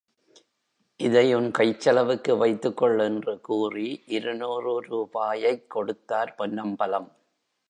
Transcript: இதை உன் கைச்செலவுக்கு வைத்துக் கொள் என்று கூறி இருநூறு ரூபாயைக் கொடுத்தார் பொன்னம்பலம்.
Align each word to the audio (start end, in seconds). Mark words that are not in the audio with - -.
இதை 0.97 1.33
உன் 1.33 1.51
கைச்செலவுக்கு 1.51 2.37
வைத்துக் 2.37 2.77
கொள் 2.77 2.99
என்று 2.99 3.41
கூறி 3.41 4.03
இருநூறு 4.05 4.81
ரூபாயைக் 4.81 5.69
கொடுத்தார் 5.69 6.35
பொன்னம்பலம். 6.35 7.11